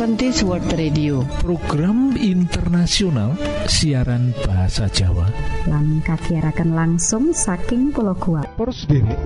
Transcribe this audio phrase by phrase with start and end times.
[0.00, 1.20] Adventist World Radio.
[1.44, 3.36] Program internasional
[3.68, 5.28] siaran bahasa Jawa.
[5.68, 8.48] Lan kagiatan langsung saking pulau kuat
[8.88, 9.20] derek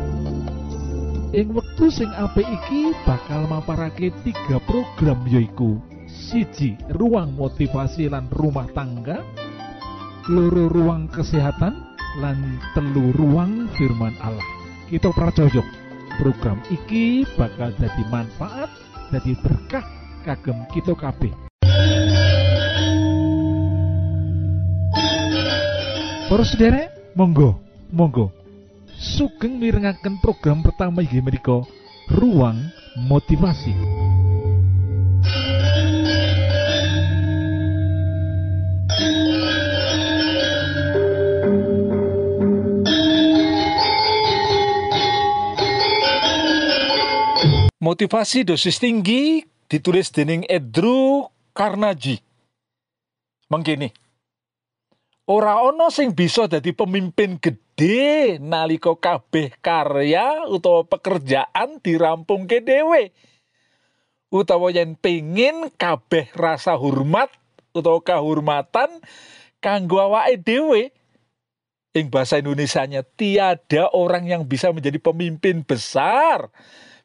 [1.30, 5.78] ing wektu sing apik iki bakal maparake tiga program yoiku
[6.10, 9.22] siji ruang motivasi lan rumah tangga.
[10.26, 11.86] Loro ruang kesehatan.
[12.18, 14.42] Lan telu ruang firman Allah.
[14.90, 15.66] Kita pracojok
[16.18, 18.74] program iki bakal jadi manfaat
[19.14, 21.30] jadi berkah kagem kita kabeh
[26.24, 27.60] Para sederek, monggo,
[27.92, 28.32] monggo.
[28.90, 31.62] Sugeng mirengaken program pertama inggih menika
[32.10, 32.58] Ruang
[32.96, 33.76] Motivasi.
[47.78, 52.20] Motivasi dosis tinggi ditulis dening Edru Carnegie.
[53.48, 53.92] Mengkini.
[55.24, 63.08] Ora ana sing bisa dadi pemimpin gede nalika kabeh karya utawa pekerjaan dirampungke dhewe.
[64.28, 67.32] Utawa yen pengin kabeh rasa hormat
[67.72, 69.00] utawa kehormatan
[69.64, 70.92] kanggo awake dhewe.
[71.94, 76.50] Ing bahasa Indonesianya tiada orang yang bisa menjadi pemimpin besar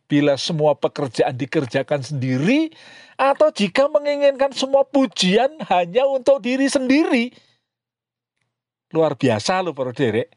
[0.10, 2.74] bila semua pekerjaan dikerjakan sendiri
[3.14, 7.30] atau jika menginginkan semua pujian hanya untuk diri sendiri.
[8.90, 10.34] Luar biasa loh para derek.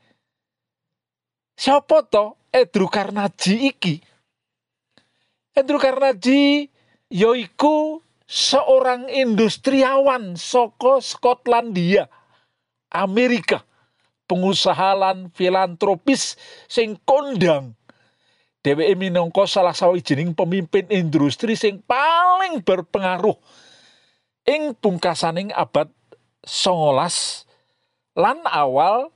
[1.57, 3.97] Siapa to Edru Karnaji iki?
[5.57, 6.69] Edru Karnaji
[7.09, 12.13] yoiku seorang industriawan soko Skotlandia,
[12.93, 13.65] Amerika.
[14.29, 17.77] Pengusaha lan filantropis sing kondang
[18.63, 23.35] dheweke minangka salah sawijining pemimpin industri sing paling berpengaruh
[24.47, 25.91] ing pungkasaning abad
[26.47, 27.47] 19
[28.19, 29.11] lan awal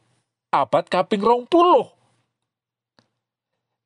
[0.51, 1.91] abad kaping rong puluh.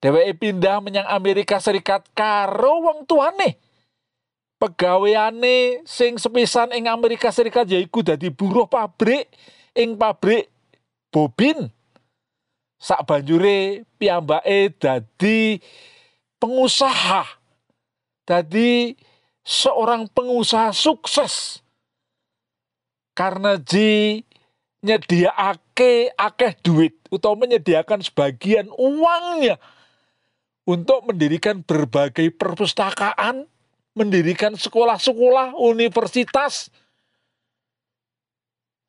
[0.00, 3.60] Dheweke pindah menyang Amerika Serikat karo wong tuane.
[4.60, 9.28] Pegaweane sing sepisan ing Amerika Serikat yaiku dadi buruh pabrik
[9.76, 10.48] ing pabrik
[11.12, 11.68] bobin
[12.80, 15.60] sak banjure piyambake dadi
[16.40, 17.28] pengusaha
[18.24, 18.96] dadi
[19.44, 21.60] seorang pengusaha sukses.
[23.12, 24.24] Karena ji
[24.80, 29.60] nyediakake akeh duit utawa menyediakan sebagian uangnya
[30.64, 33.44] untuk mendirikan berbagai perpustakaan,
[33.92, 36.72] mendirikan sekolah-sekolah, universitas,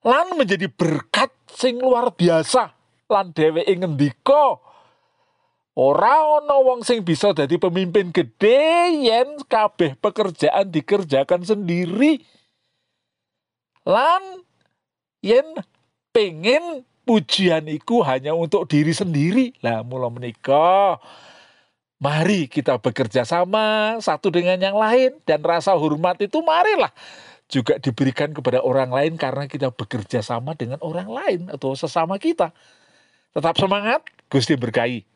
[0.06, 2.81] lan menjadi berkat sing luar biasa
[3.12, 4.58] lan dheweke ngendika
[5.76, 12.24] ora ana wong sing bisa dadi pemimpin gede yen kabeh pekerjaan dikerjakan sendiri
[13.84, 14.44] lan
[15.20, 15.60] yen
[16.16, 20.96] pengen pujian iku hanya untuk diri sendiri lah mula menika
[22.02, 26.92] mari kita bekerja sama satu dengan yang lain dan rasa hormat itu marilah
[27.52, 32.56] juga diberikan kepada orang lain karena kita bekerja sama dengan orang lain atau sesama kita.
[33.32, 35.08] Tetap semangat, Gusti berkahi.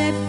[0.00, 0.27] accept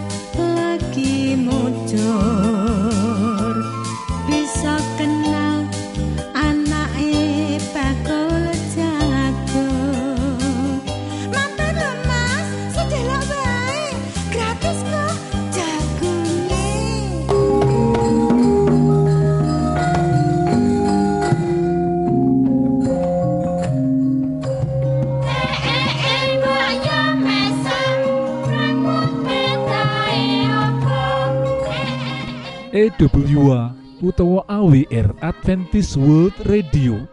[34.20, 37.08] utawa AWR Adventist World Radio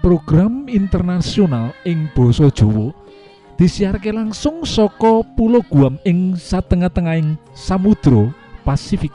[0.00, 2.96] program internasional ing basa Jawa
[3.60, 8.32] disiharke langsung saka Pulau Guam ing satengah-tengahing Samudra
[8.64, 9.12] Pasifik.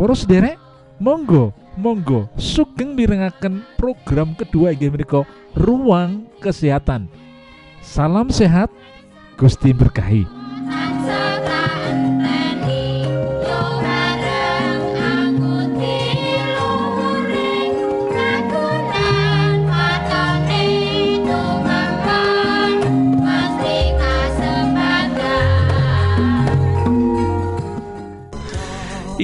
[0.00, 0.56] Para sederek
[0.96, 7.04] monggo monggo sugeng mirengaken program kedua inggih menika ruang kesehatan.
[7.84, 8.72] Salam sehat
[9.36, 10.41] Gusti berkahi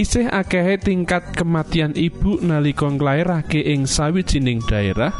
[0.09, 5.13] Isih akehe tingkat kematian ibu nalika nglairake ing sawijining daerah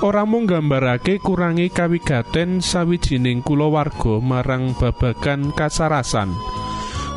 [0.00, 6.32] ora mung nggambarake kurangi kawigaten sawijining kulawarga marang babagan kasarasan.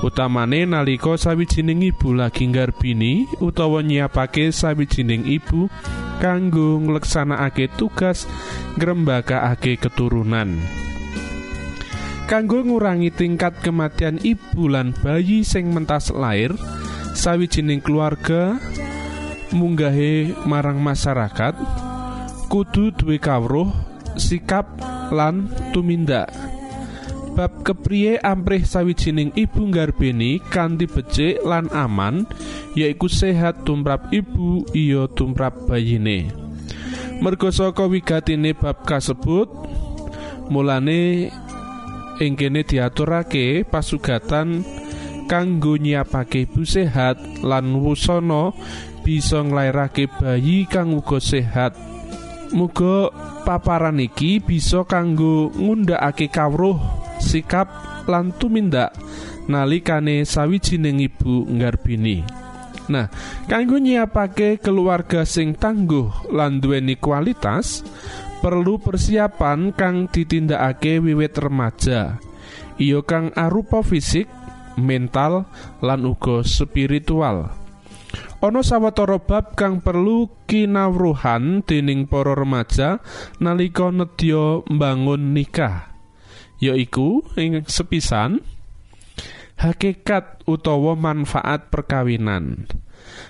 [0.04, 5.72] Utamane nalika sawijining ibu lagi nggarbini utawa nyiapake sawijining ibu
[6.20, 8.28] kanggo ngleksanakake tugas
[8.76, 10.60] ngrembakakake keturunan
[12.32, 16.56] kanggo ngurangi tingkat kematian ibu lan bayi sing mentas lair
[17.12, 18.56] sawijining keluarga
[19.52, 21.52] munggahe marang masyarakat
[22.48, 23.68] kudu duwe kawruh
[24.16, 24.80] sikap
[25.12, 26.32] lan tumindak.
[27.36, 32.24] Bab kepriye amprih sawijining ibu nggarbeni kanthi becik lan aman
[32.80, 36.32] yaiku sehat tumrap ibu iya tumrap bayine.
[37.20, 39.52] Merga saka wigatine bab kasebut
[40.48, 41.28] mulane
[42.20, 44.66] ing kene diaturake pasugatan
[45.32, 47.16] kanggo nyiapake ibu sehat
[47.46, 48.52] lan wusana
[49.06, 51.78] bisa nglairake bayi kang uga sehat.
[52.52, 53.08] Muga
[53.48, 56.76] paparan iki bisa kanggo ngundhakake kawruh
[57.24, 57.72] sikap
[58.12, 58.92] lan tumindak
[59.48, 62.42] nalikane sawijining ibu nggarbini
[62.92, 63.08] Nah,
[63.48, 67.88] kanggo nyiapake keluarga sing tangguh lan duweni kualitas,
[68.42, 72.18] perlu persiapan kang ditindakake wiwit remaja.
[72.82, 74.26] Iya kang arupa fisik,
[74.76, 75.46] mental,
[75.86, 77.54] lan uga spiritual.
[78.42, 82.98] Ana sawetara bab kang perlu kinawruhan dening para remaja
[83.38, 85.94] nalika nedya mbangun nikah.
[86.58, 88.42] Yaiku ing sepisan
[89.62, 92.66] hakikat utawa manfaat perkawinan.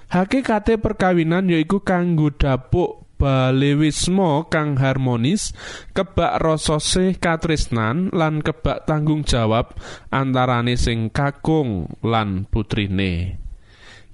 [0.08, 5.54] Hakikate perkawinan yaiku kanggo dapuk balewismo kang harmonis,
[5.94, 9.78] kebak rasa sih katresnan lan kebak tanggung jawab
[10.10, 13.38] antarane sing kakung lan putrine.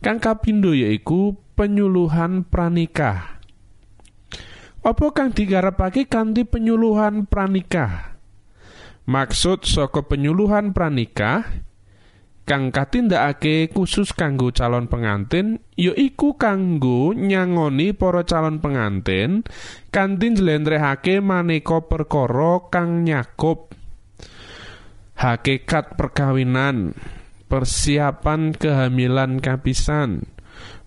[0.04, 3.40] Kang kapindo yaiku penyuluhan pranikah.
[4.84, 8.20] Apa kang digarapake kanthi penyuluhan pranikah?
[9.08, 11.48] Maksud saka penyuluhan pranikah
[12.48, 19.44] kang katindakake khusus kanggo calon pengantin yaiku kanggo nyangoni para calon pengantin
[19.92, 23.76] kanthi njlentrehake maneka perkara kang nyakup.
[25.18, 26.96] Hakikat perkawinan
[27.52, 30.24] persiapan kehamilan kapisan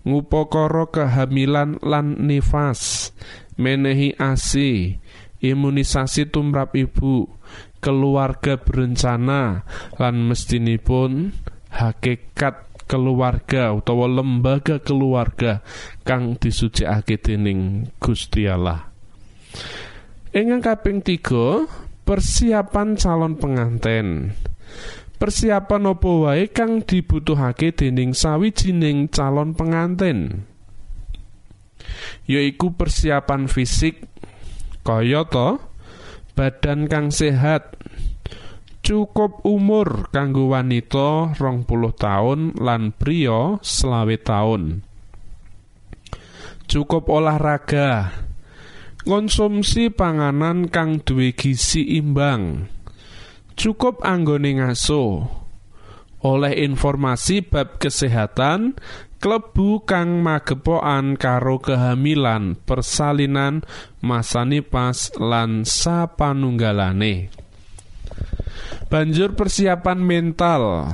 [0.01, 3.13] ngupakara kehamilan lan nifas
[3.59, 4.97] menehi asi
[5.41, 7.29] imunisasi tumrap ibu
[7.81, 9.65] keluarga berencana
[9.97, 11.33] lan mestinipun
[11.73, 15.65] hakikat keluarga utawa lembaga keluarga
[16.03, 18.91] kang disucikake dening Gusti Allah.
[20.31, 21.67] Ingkang kaping tiga
[22.03, 24.35] persiapan calon pengantin.
[25.15, 30.47] Persiapan apa wae kang dibutuhake dening sawijining calon pengantin.
[32.27, 34.07] Yaiku persiapan fisik
[34.81, 35.70] kaya to
[36.41, 37.77] badan kang sehat
[38.81, 44.81] cukup umur kanggo wanita rong puluh tahun lan pria selawe tahun
[46.65, 48.09] cukup olahraga
[49.01, 52.69] Konsumsi panganan kang duwe gizi imbang.
[53.57, 55.25] Cukup anggone ngaso.
[56.21, 58.77] Oleh informasi bab kesehatan
[59.21, 63.61] klebu kang magepokan karo kehamilan, persalinan,
[64.01, 67.29] masa pas lan sapanunggalane.
[68.89, 70.91] Banjur persiapan mental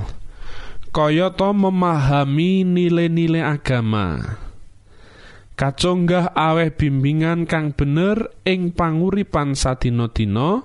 [0.92, 4.38] kayata memahami nilai-nilai agama.
[5.58, 10.62] Kaconggah aweh bimbingan kang bener ing panguripan sadina-dina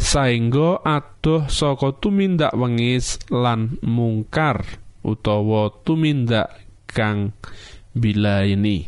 [0.00, 6.63] saengga adoh saka tumindak wengis lan mungkar utawa tumindak
[6.94, 7.34] kang
[7.90, 8.86] bilaini.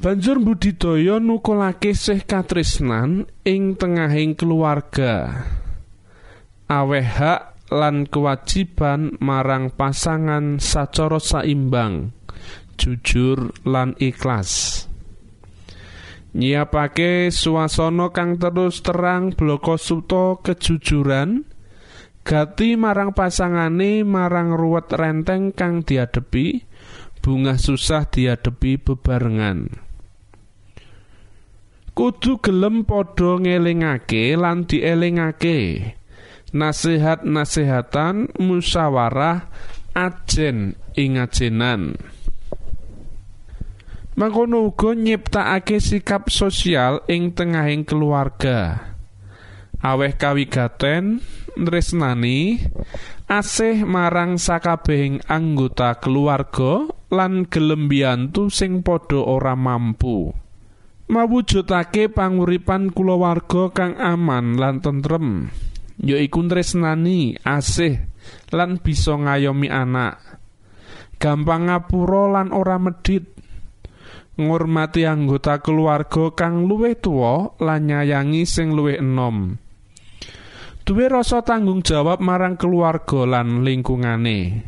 [0.00, 5.44] Banjur budidaya nukulake sih katresnan ing tengahing keluarga.
[6.70, 7.10] Aweh
[7.70, 12.14] lan kewajiban marang pasangan sacara saimbang,
[12.78, 14.84] jujur lan ikhlas.
[16.30, 21.42] Nyiapake suasana kang terus terang bloko suto kejujuran,
[22.30, 26.62] gati marang pasangane marang ruwet renteng kang diadepi,
[27.18, 29.66] bunga susah diadepi bebarengan.
[31.90, 35.90] Kudu gelem padha ngelingake lan dielingake.
[36.54, 39.50] Nasihat-nasihatan musyawarah
[39.98, 41.98] ajen ing ajenan.
[44.14, 48.89] Mangkono uga nyiptakake sikap sosial ing tengahing keluarga.
[49.80, 51.24] Aweh kawigaten
[51.56, 52.60] tresnani
[53.32, 60.36] asih marang sakabehing anggota keluarga lan gelem mbiyantu sing padha ora mampu.
[61.08, 65.48] Mawujudake panguripan kulawarga kang aman lan tentrem,
[65.96, 68.04] yaiku tresnani, asih
[68.52, 70.20] lan bisa ngayomi anak.
[71.16, 73.32] Gampang ngapura lan ora medhit.
[74.36, 79.56] Ngurmati anggota keluarga kang luwih tuwa lan nyayangi sing luwih enom.
[80.82, 84.66] Duwe rasa tanggung jawab marang keluarga lan lingkungane.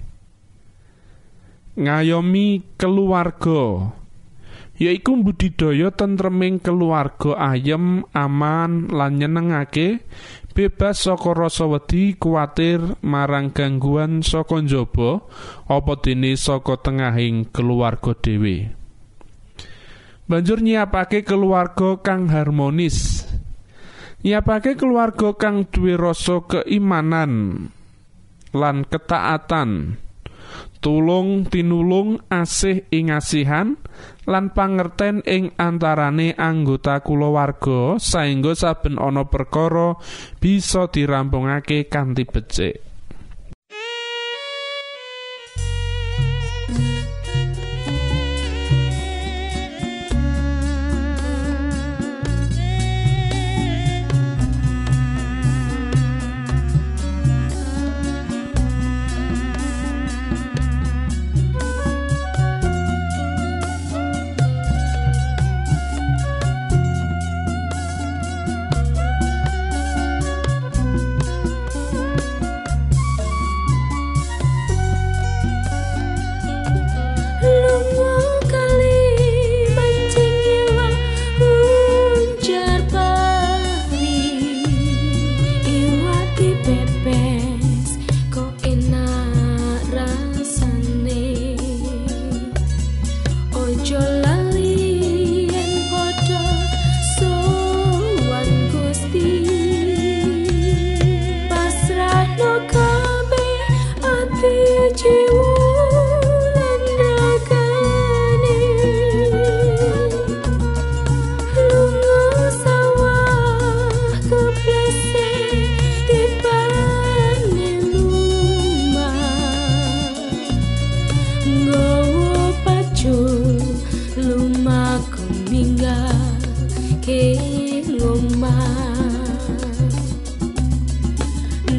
[1.72, 3.88] Ngayomi keluarga
[4.82, 10.02] yaiku budidaya tentreming keluarga ayem, aman lan nyenengake,
[10.52, 15.22] bebas saka rasa wedi, kuatir marang gangguan saka njaba
[15.70, 18.74] apa dene saka tengahing keluarga dhewe.
[20.26, 23.26] Banjur nyiapake keluarga kang harmonis.
[24.22, 27.66] Nyiapake keluarga kang duwe rasa keimanan
[28.54, 29.98] lan ketaatan.
[30.78, 33.78] Tulung tinulung asih ing asihan
[34.26, 39.98] lan pangerten ing antarane anggota kulawarga saengga saben ana perkara
[40.38, 42.91] bisa dirampungake kanthi becik.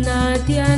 [0.03, 0.72] nadie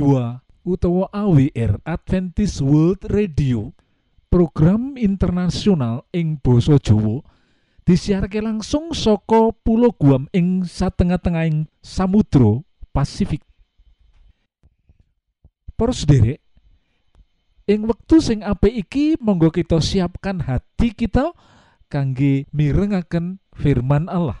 [0.00, 3.76] EWA utawa AWR Adventist World Radio
[4.32, 7.20] program internasional ing basa Jawa
[7.84, 12.64] disiarke langsung saka Pulau Guam ing satengah-tengahing Samudra
[12.96, 13.44] Pasifik.
[15.76, 16.40] Para sederek,
[17.68, 21.36] ing wektu sing apik iki monggo kita siapkan hati kita
[21.92, 24.40] kangge mirengaken firman Allah.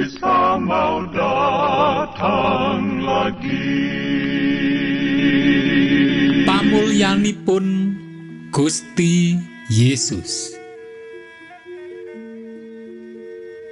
[0.21, 3.81] Mau datang lagi.
[6.45, 7.65] pamulyanipun
[8.53, 9.33] Gusti
[9.65, 10.53] Yesus.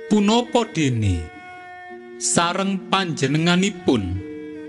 [0.09, 1.21] Punapa dene
[2.17, 4.17] sareng panjenenganipun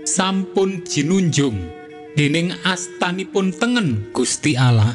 [0.05, 1.65] sampun jinunjung
[2.13, 4.93] dening astanipun tengen Gusti Allah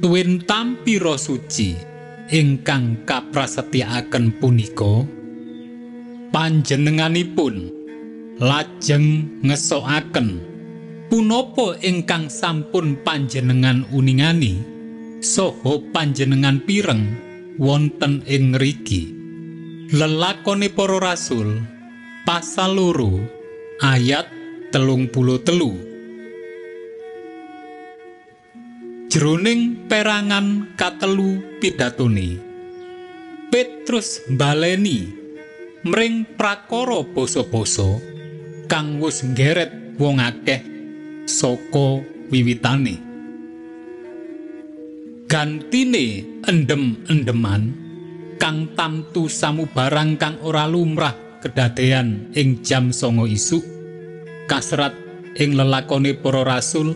[0.00, 1.76] tuwin tampi suci
[2.32, 5.19] ingkang kaprasetyakaken punika
[6.30, 7.74] panjenenganipun
[8.38, 10.38] lajeng ngesokaken
[11.10, 14.62] punapa ingkang sampun panjenengan uningani
[15.18, 17.18] saha panjenengan pireng
[17.58, 19.10] wonten ing ngriki
[19.90, 21.60] lelakone para rasul
[22.22, 23.18] pasal loro
[23.82, 24.30] ayat
[24.70, 25.74] telung puluh telu.
[29.10, 32.38] Jroning perangan katelu pidatone
[33.50, 35.19] Petrus baleni
[35.80, 37.96] mring prakara basa-basa
[38.68, 40.60] kang wis nggeret wong akeh
[41.24, 43.00] saka wiwitane.
[45.30, 47.72] Gantine endem-endeman
[48.36, 53.64] kang tamtu samubarang kang ora lumrah kedadean ing jam songo isuk
[54.50, 54.92] kasrat
[55.40, 56.92] ing lelakone para rasul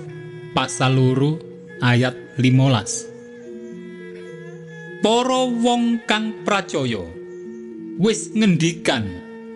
[0.53, 1.39] pasal loro
[1.81, 7.24] ayat 15 para wong kang pracaya
[7.99, 9.07] wis ngendikan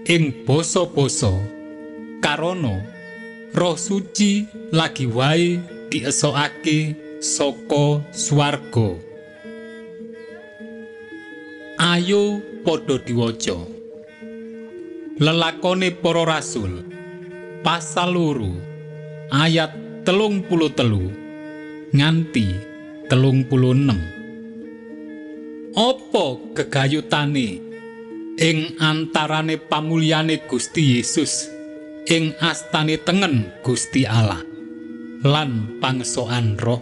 [0.07, 1.33] ing basa-basa.
[2.18, 2.83] Karana
[3.55, 8.98] roh suci lagi wae diesokake saka swarga.
[11.79, 13.59] Ayo padha diwaca.
[15.18, 16.87] Lelakone para rasul
[17.62, 18.55] pasal loro
[19.35, 19.74] ayat
[20.07, 21.11] telung puluh telu
[21.90, 22.55] nganti
[23.11, 23.98] telung puluh enem
[25.74, 27.67] opo gegayutane
[28.38, 31.51] ing antarane pamulyane Gusti Yesus
[32.07, 34.38] ing astane tengen Gusti Allah
[35.27, 36.79] lan pangsoan roh.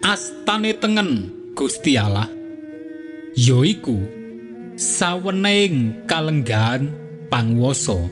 [0.00, 2.32] Astane tengen Gusti Allah
[3.36, 4.00] yoiku
[4.80, 6.88] sawening kalenggahan
[7.28, 8.08] pangwasa.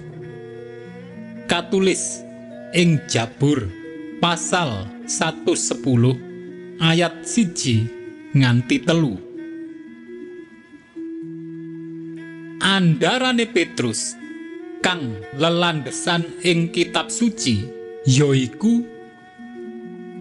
[1.48, 2.20] Katulis
[2.76, 3.72] ing Jabur
[4.20, 5.64] pasal 110
[6.84, 7.88] ayat siji
[8.36, 9.27] nganti telu
[12.68, 14.12] andarane Petrus
[14.84, 17.64] kang lelandesan ing kitab suci
[18.04, 18.84] yoiku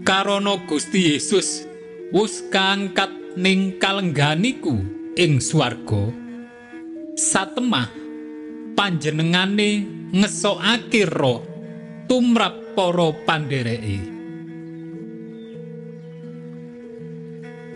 [0.08, 1.68] karana Gusti Yesus
[2.16, 4.80] wus kaangkat ning kalengganiku
[5.20, 6.08] ing swarga.
[7.20, 7.92] Satemah
[8.80, 9.84] panjenengane
[10.16, 11.44] ngesokake roh
[12.08, 14.00] tumrap para pandhereke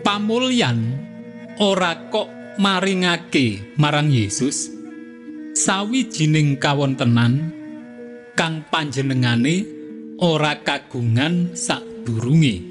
[0.00, 0.78] pamulyan
[1.60, 4.68] ora kok maringake marang Yesus
[5.56, 7.52] sawijining kawontenan
[8.36, 9.64] kang panjenengane
[10.20, 12.64] ora kagungan sadurunge.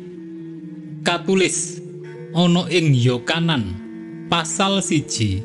[1.02, 1.82] Katulis
[2.38, 3.64] ana ing Yokanan
[4.30, 5.42] pasal siji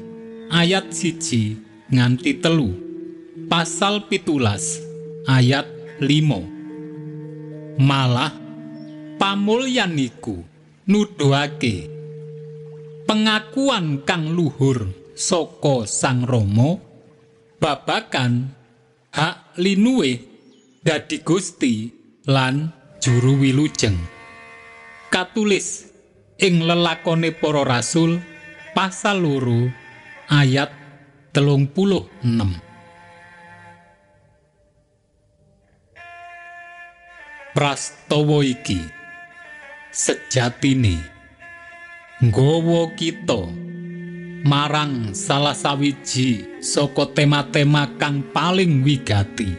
[0.53, 1.57] ayat siji
[1.89, 2.71] nganti telu
[3.49, 4.79] pasal pitulas
[5.25, 5.65] ayat
[5.99, 8.37] 5 malah
[9.17, 10.45] pamulyan iku
[10.85, 11.96] nuduhake
[13.07, 16.77] pengakuan kang luhur saka Sang Rama
[17.63, 18.53] babakan
[19.15, 20.21] hak linuwe
[20.85, 21.89] dadi Gusti
[22.29, 23.97] lan juru wilujeng.
[25.09, 25.89] Katulis
[26.43, 28.21] ing lelakone para rasul
[28.75, 29.71] pasal loro
[30.29, 30.69] ayat
[31.31, 32.59] telung puluh enem.
[37.57, 38.85] Prastawa iki
[39.89, 41.16] sejatine
[42.17, 43.45] nggawa kita
[44.41, 49.53] marang salah sawiji saka tema-tema kang paling wigati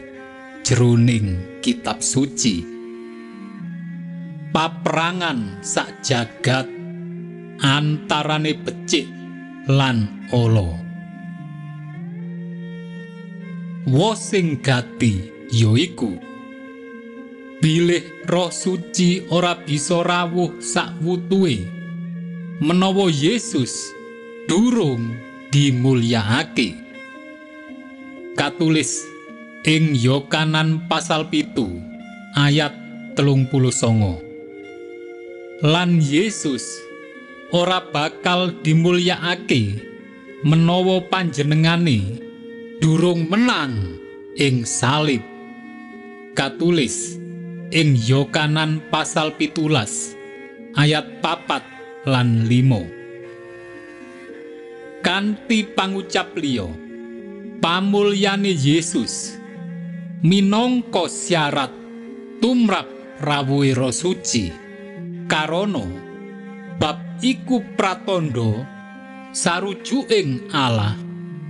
[0.66, 2.66] jroning kitab suci.
[4.50, 6.66] Paprangan sak jagat
[7.62, 9.06] antarane becik
[9.70, 10.82] lan ala.
[13.86, 16.10] Wo sing gati yaiku
[17.62, 21.77] bilih roh suci ora bisa rawuh sak wutuhe
[22.58, 23.94] menawa Yesus
[24.50, 25.14] durung
[25.54, 26.74] dimulyakake
[28.34, 29.06] katulis
[29.62, 31.70] ing Yokanan pasal pitu
[32.34, 32.74] ayat
[33.14, 34.18] telung puluh songo.
[35.62, 36.66] Lan Yesus
[37.54, 39.78] ora bakal dimulyakake
[40.42, 42.18] menawa panjenengane
[42.82, 44.02] durung menang
[44.34, 45.22] ing salib.
[46.34, 47.22] Katulis
[47.70, 50.18] ing Yokanan pasal pitulas
[50.74, 51.77] ayat papat
[52.08, 52.88] lan limo.
[55.04, 56.88] Kanthi pangucap liya
[57.58, 59.34] pamulyane Yesus
[60.22, 61.74] minangka syarat
[62.38, 62.86] tumrap
[63.18, 64.50] rawuhe roh suci
[65.26, 65.86] karono
[66.78, 68.62] bab iku pratandha
[69.34, 70.94] sarujuking Allah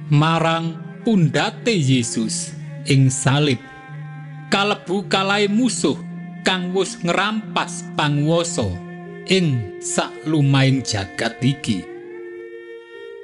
[0.08, 2.56] marang pundhate Yesus
[2.88, 3.60] ing salib
[4.48, 5.96] kalebu kalai musuh
[6.40, 8.87] kang wis ngrampas panguwasa
[9.28, 11.84] ing saklumaing jagat iki.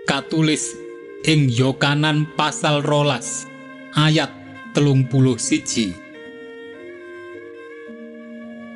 [0.05, 0.77] Katulis
[1.25, 3.49] ing Yokanan pasal rolas
[3.97, 4.29] ayat
[4.77, 5.97] telung puluh siji.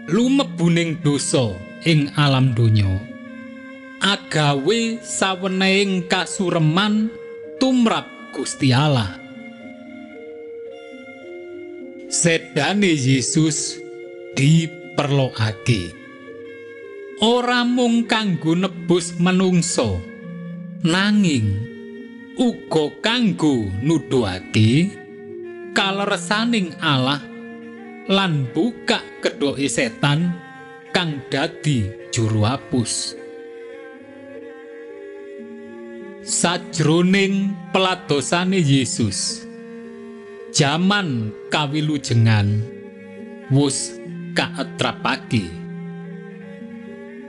[0.08, 1.52] Lumebuning dosa
[1.84, 2.96] ing alam donya
[4.00, 7.12] agawe sawenehing kasureman
[7.60, 9.20] tumrap Gusti Allah.
[12.08, 13.76] Sedane Yesus
[14.32, 15.97] diperlokake
[17.18, 19.98] ora mung kanggo nebus menungso.
[20.86, 21.66] Nanging
[22.38, 24.94] uga kanggo nuduhake
[25.74, 27.18] kaleresaning Allah
[28.06, 30.38] lan buka kedhoke setan
[30.94, 33.18] kang dadi juru hapus.
[36.22, 39.48] Sajroning peladosane Yesus
[40.54, 42.62] jaman kawilujengan
[43.50, 43.96] wus
[44.36, 45.57] kaetrapake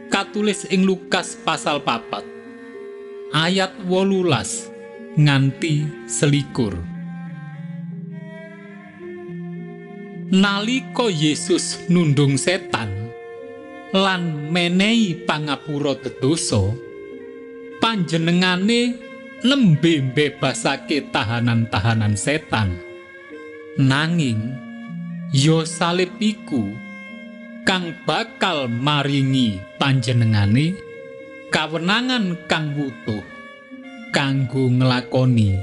[0.10, 2.26] katulis ing Lukas pasal papat.
[3.30, 4.74] Ayat wolulas
[5.14, 6.74] nganti selikur.
[10.30, 13.10] Nalika Yesus nundung setan
[13.90, 16.70] lan menehi pangapura dosa
[17.82, 18.94] panjenengane
[19.42, 22.78] nembe mbebasake tahanan-tahanan setan.
[23.80, 24.54] Nanging
[25.34, 26.89] yo salib iku
[27.70, 30.74] kang bakal maringi panjenengane
[31.54, 33.22] kawenangan kang wutuh
[34.10, 35.54] kanggo nglakoni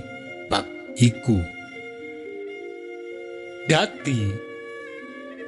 [0.47, 0.63] bab
[0.95, 1.43] iku.
[3.67, 4.23] Dadi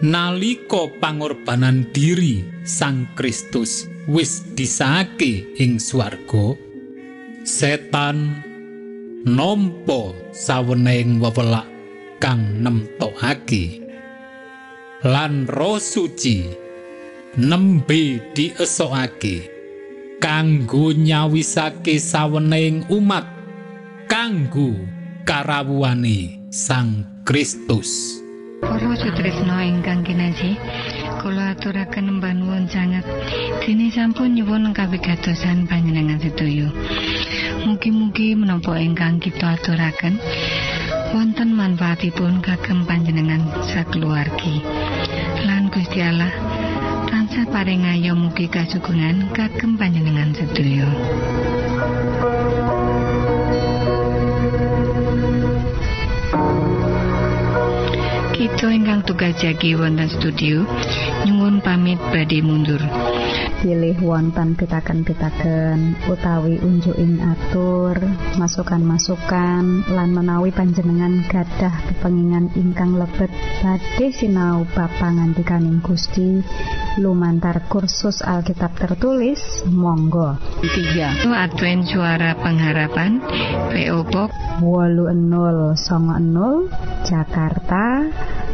[0.03, 6.59] nalika pangorbanan diri Sang Kristus wis disake ing swarga
[7.47, 8.35] setan
[9.23, 11.71] nampa sawenehing wewelak
[12.19, 13.88] kang nemtokake
[15.07, 16.43] lan roh suci
[17.39, 19.47] nembe diesokake
[20.19, 23.23] kanggo nyawisake sawenehing umat
[24.11, 24.75] kanggo
[25.23, 28.19] karawuhane Sang Kristus
[28.59, 30.59] Para sutresna ingkang kinaji,
[31.23, 33.07] kula aturaken mbah nuwun sanget
[33.63, 36.67] dene sampun nyuwun kawigatosan panjenengan sedaya.
[37.63, 40.19] Mugi-mugi menapa ingkang kita aturaken
[41.13, 44.61] wonten manfaatipun kagem panjenengan sakeluargi.
[45.49, 46.33] Lan Gusti Allah
[47.09, 50.89] tansah paring ayo mugi kasugengan kagem panjenengan sedaya.
[58.37, 60.69] Kita ingkang tugas jagi wonten studio
[61.25, 62.81] nyuwun pamit badhe mundur.
[63.59, 67.99] Pilih wonten pitaken-pitaken utawi unjuking atur
[68.39, 76.39] masukan-masukan lan menawi panjenengan gadah kepengingan ingkang lebet badhe sinau bab pangantikaning Gusti.
[76.99, 80.35] Lumantar kursus Alkitab tertulis monggo.
[80.63, 81.31] 3.
[81.31, 83.23] Advent Suara Pengharapan
[83.71, 88.03] PO Box 8090 Jakarta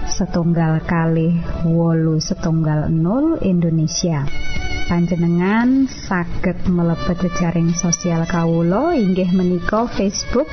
[0.05, 4.29] setunggal kalih wolu setunggal 0 Indonesia
[4.85, 10.49] panjenengan saged mlebet jejaring sosial Kawulo inggih menika Facebook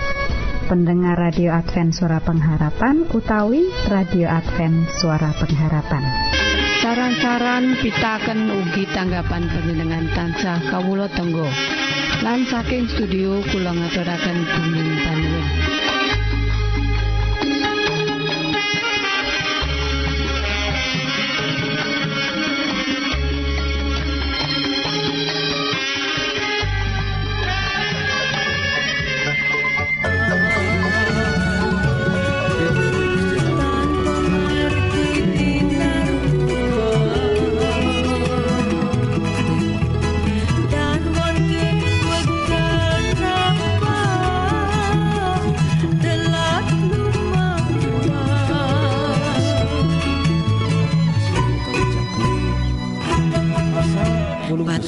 [0.72, 6.04] pendengar radio Advent suara pengharapan utawi radio Advent suara pengharapan
[6.82, 11.46] Saran-saran pitaken ugi tanggapan panjenengan tansah kawula tenggo.
[12.26, 15.71] Lan saking studio kula ngaturaken bumi.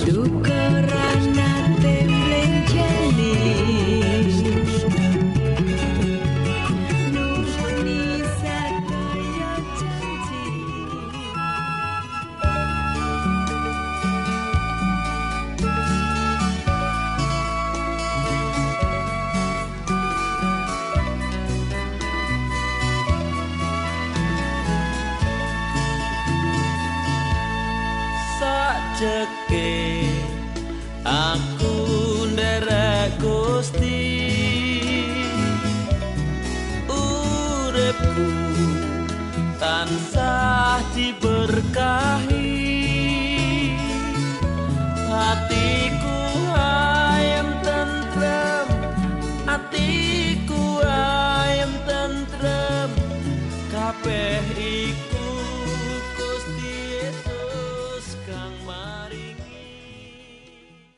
[0.06, 0.43] to